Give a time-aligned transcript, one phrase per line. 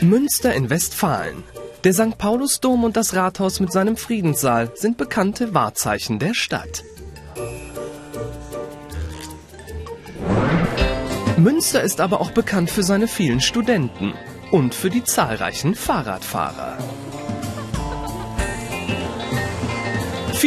[0.00, 1.42] Münster in Westfalen.
[1.84, 2.18] Der St.
[2.18, 6.84] Paulusdom und das Rathaus mit seinem Friedenssaal sind bekannte Wahrzeichen der Stadt.
[11.36, 14.14] Münster ist aber auch bekannt für seine vielen Studenten
[14.50, 16.78] und für die zahlreichen Fahrradfahrer.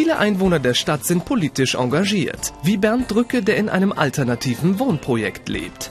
[0.00, 5.48] Viele Einwohner der Stadt sind politisch engagiert, wie Bernd Drücke, der in einem alternativen Wohnprojekt
[5.48, 5.90] lebt.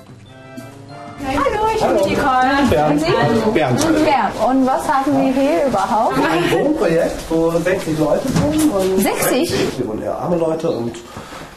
[1.27, 2.69] Hallo, ich bin Nicole.
[2.69, 3.03] Bernd.
[3.03, 3.53] Und?
[3.53, 3.81] Bernd.
[4.05, 4.33] Bernd.
[4.47, 6.15] Und was haben wir hier überhaupt?
[6.19, 8.69] Ein Wohnprojekt, wo 60 Leute wohnen.
[8.69, 9.53] Und 60?
[9.75, 10.95] Hier wohnen eher arme Leute und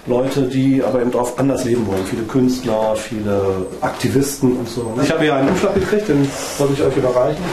[0.06, 2.04] Leute, die aber eben drauf anders leben wollen.
[2.04, 4.92] Viele Künstler, viele Aktivisten und so.
[5.00, 7.44] Ich habe hier einen Umschlag gekriegt, den soll ich euch überreichen.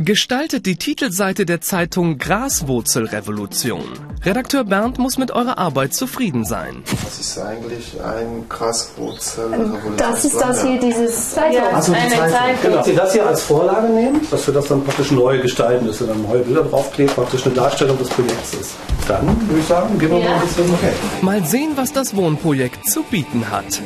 [0.00, 3.82] Gestaltet die Titelseite der Zeitung Graswurzelrevolution.
[4.24, 6.84] Redakteur Bernd muss mit eurer Arbeit zufrieden sein.
[7.02, 9.96] Das ist eigentlich ein Graswurzelrevolution.
[9.96, 11.74] Das ist das hier, dieses Zeitung.
[11.74, 12.30] Also die Eine Zeitung.
[12.30, 12.62] Zeitung.
[12.62, 12.86] Genau.
[12.86, 16.06] Ihr das hier als Vorlage nehmt, dass wir das dann praktisch neu gestalten, dass ihr
[16.06, 18.76] dann neue Bilder draufklebt, praktisch eine Darstellung des Projekts ist.
[19.08, 20.92] Dann würde ich sagen, geben wir mal ein bisschen okay.
[21.22, 23.82] Mal sehen, was das Wohnprojekt zu bieten hat.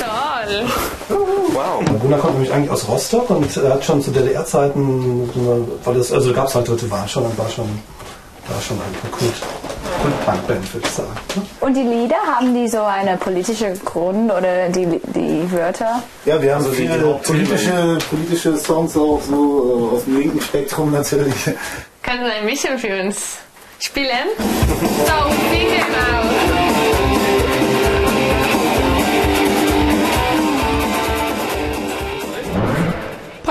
[0.00, 1.23] Toll.
[1.54, 1.82] Wow.
[2.00, 5.94] Gunnar kommt nämlich eigentlich aus Rostock und er hat schon zu DDR-Zeiten, so eine- weil
[5.94, 7.64] das, also gab es halt dritte Wahl schon und war schon,
[8.48, 9.32] war schon ein Kult,
[10.02, 11.08] Kultbankband, würde ich sagen.
[11.36, 11.42] ne?
[11.60, 16.02] Und die Lieder, haben die so eine politische Grund oder die, die Wörter?
[16.24, 20.40] Ja, wir haben Also die viele politische, politische Songs auch so äh, aus dem linken
[20.40, 21.34] Spektrum natürlich.
[22.02, 23.16] Können Sie ein bisschen für uns
[23.78, 24.28] spielen?
[24.38, 25.12] So,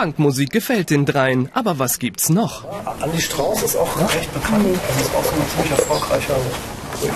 [0.04, 2.66] Punkmusik gefällt den dreien, aber was gibt's noch?
[3.00, 4.66] Andi Strauß ist auch recht bekannt.
[4.66, 6.36] Er ist auch so ein ziemlich erfolgreicher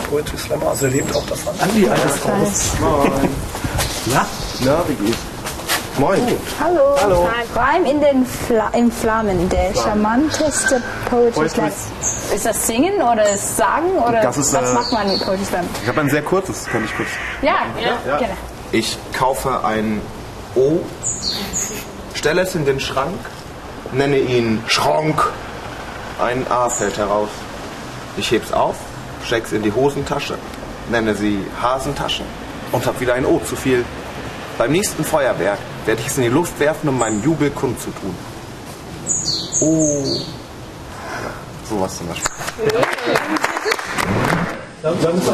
[0.09, 0.67] Poetry Slammer.
[0.69, 1.53] Also er lebt auch davon.
[1.59, 2.71] Andi, alter Strauß.
[4.05, 4.25] Na?
[4.61, 5.17] Na, wie geht's?
[5.99, 6.21] Moin.
[6.63, 6.95] Hallo.
[7.01, 7.29] Hallo.
[7.55, 11.71] Reim in den Fla in Flammen, der charmanteste Poetry Slam.
[12.33, 15.43] Ist das Singen oder das Sagen oder Das ist, was äh, macht man mit Poetry
[15.43, 15.65] Slam?
[15.83, 17.09] Ich habe ein sehr kurzes, kann ich kurz.
[17.41, 18.37] Ja, ja, gerne.
[18.71, 20.01] Ich kaufe ein
[20.55, 20.79] O,
[22.17, 23.19] stelle es in den Schrank,
[23.91, 25.31] nenne ihn Schrank.
[26.19, 27.29] Ein A fällt heraus.
[28.17, 28.75] Ich heb's auf,
[29.23, 30.37] steck's in die Hosentasche,
[30.89, 32.23] nenne sie Hasentasche
[32.71, 33.85] und hab wieder ein O zu viel.
[34.57, 38.15] Beim nächsten Feuerwerk werde ich es in die Luft werfen, um meinen Jubel kundzutun.
[39.61, 40.03] Oh.
[41.23, 42.31] Ja, sowas zum Beispiel.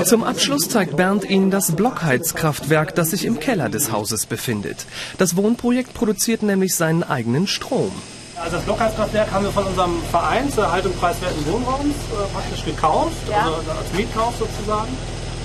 [0.05, 4.85] Zum Abschluss zeigt Bernd Ihnen das Blockheizkraftwerk, das sich im Keller des Hauses befindet.
[5.17, 7.91] Das Wohnprojekt produziert nämlich seinen eigenen Strom.
[8.35, 13.15] Also das Blockheizkraftwerk haben wir von unserem Verein zur Erhaltung preiswerten Wohnraums äh, praktisch gekauft,
[13.31, 14.89] also als Mietkauf sozusagen.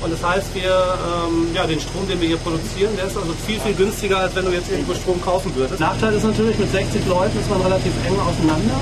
[0.01, 3.35] Und das heißt, wir, ähm, ja, den Strom, den wir hier produzieren, der ist also
[3.47, 5.81] viel, viel günstiger, als wenn du jetzt irgendwo Strom kaufen würdest.
[5.81, 8.79] Nachteil ist natürlich, mit 60 Leuten ist man relativ eng auseinander.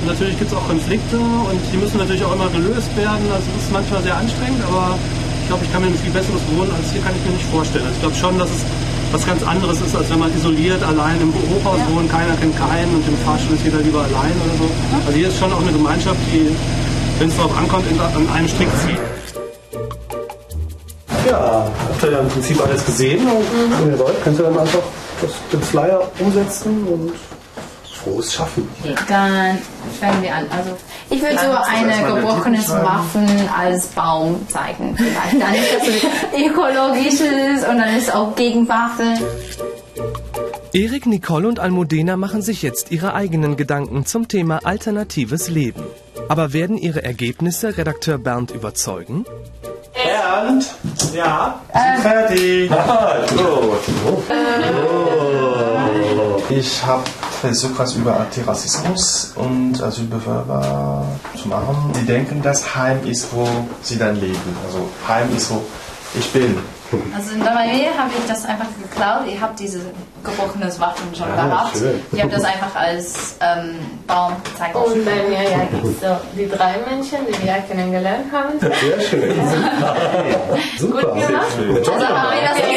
[0.00, 3.20] Und natürlich gibt es auch Konflikte und die müssen natürlich auch immer gelöst werden.
[3.32, 4.96] Also das ist manchmal sehr anstrengend, aber
[5.42, 7.48] ich glaube, ich kann mir ein viel besseres Wohnen als hier kann ich mir nicht
[7.52, 7.84] vorstellen.
[7.84, 8.62] Also ich glaube schon, dass es
[9.12, 12.94] was ganz anderes ist, als wenn man isoliert allein im Hochhaus wohnt, keiner kennt keinen
[12.94, 14.66] und im Fahrstuhl ist jeder lieber allein oder so.
[15.04, 16.48] Also hier ist schon auch eine Gemeinschaft, die,
[17.18, 19.02] wenn es darauf ankommt, in- an einem Strick zieht.
[21.28, 23.44] Ja, habt ihr ja im Prinzip alles gesehen und
[23.84, 24.78] wenn ihr wollt, könnt ihr dann einfach
[25.20, 27.12] das, den Flyer umsetzen und
[28.02, 28.68] frohes Schaffen.
[29.08, 29.58] Dann
[30.00, 30.46] fangen wir an.
[30.50, 30.76] Also
[31.10, 34.96] ich würde so eine gebrochenes Waffen als Baum zeigen.
[34.96, 35.40] Vielleicht.
[35.40, 35.92] Dann ist das so
[36.46, 39.14] ökologisches und dann ist auch Gegenwaffe.
[40.72, 45.82] Erik, Nicole und Almudena machen sich jetzt ihre eigenen Gedanken zum Thema alternatives Leben.
[46.28, 49.24] Aber werden ihre Ergebnisse Redakteur Bernd überzeugen?
[49.92, 50.66] Bernd,
[51.12, 52.70] ja, sind fertig.
[56.52, 57.04] Ich habe
[57.40, 61.04] versucht, was über Antirassismus und Asylbewerber
[61.40, 61.92] zu machen.
[61.94, 63.48] Sie denken, dass Heim ist, wo
[63.82, 64.56] sie dann leben.
[64.66, 65.62] Also Heim ist, wo
[66.18, 66.58] ich bin.
[67.16, 69.22] Also bei mir habe ich das einfach geklaut.
[69.28, 69.80] Ich habe diese
[70.24, 71.76] gebrochenes Waffen schon gehabt.
[71.76, 72.00] schön.
[72.12, 73.76] Ich habe das einfach als ähm,
[74.06, 74.74] Baum gezeigt.
[74.74, 78.58] Und bei mir ja, gibt es so die drei Menschen, die wir kennengelernt haben.
[78.58, 79.34] Sehr schön.
[80.78, 81.00] Super.
[81.14, 81.46] Gut gemacht.
[81.78, 82.69] Also haben wir das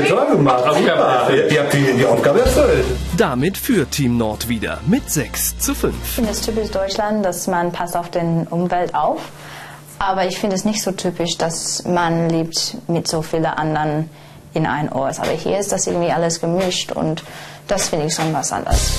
[0.00, 0.64] ihr toll gemacht.
[0.74, 1.28] Super.
[1.30, 2.84] Ihr, ihr habt die, die Aufgabe erfüllt.
[3.16, 5.94] Damit führt Team Nord wieder mit 6 zu 5.
[6.02, 9.20] Ich finde es typisch Deutschland, dass man passt auf den Umwelt auf.
[9.98, 14.08] Aber ich finde es nicht so typisch, dass man lebt mit so vielen anderen
[14.54, 15.20] in einem Ort.
[15.20, 17.22] Aber hier ist das irgendwie alles gemischt und
[17.68, 18.92] das finde ich schon was anderes.